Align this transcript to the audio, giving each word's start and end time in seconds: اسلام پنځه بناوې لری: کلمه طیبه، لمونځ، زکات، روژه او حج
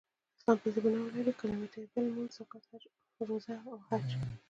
اسلام 0.39 0.57
پنځه 0.63 0.79
بناوې 0.83 1.09
لری: 1.15 1.33
کلمه 1.41 1.67
طیبه، 1.73 1.99
لمونځ، 2.05 2.31
زکات، 2.37 2.63
روژه 3.27 3.55
او 3.71 3.75
حج 3.87 4.07